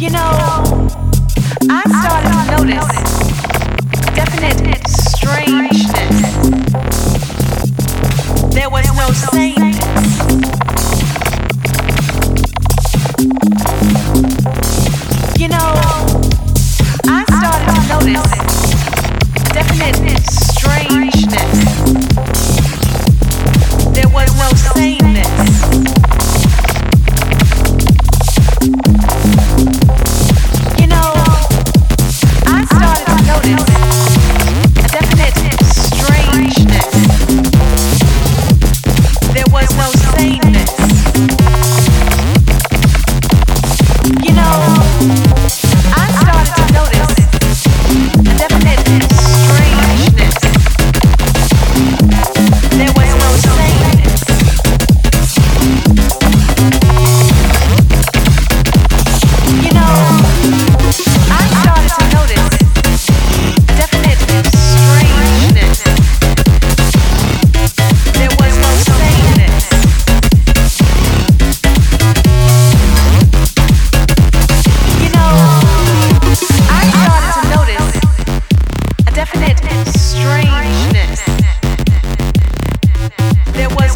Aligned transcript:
You 0.00 0.08
know, 0.08 0.88
I'm 1.68 1.92
starting 2.00 2.32
to 2.32 2.64
notice 2.64 3.20
definite 4.14 4.88
strangeness. 4.88 6.99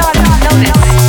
Não 0.00 0.58
não 0.58 0.99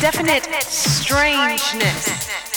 definite 0.00 0.44
strangeness. 0.62 2.47